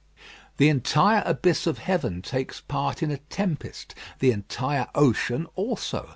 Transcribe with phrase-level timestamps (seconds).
[0.57, 6.09] The entire abyss of heaven takes part in a tempest: the entire ocean also.